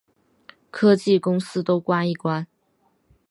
[0.71, 2.47] 科技公司都关一关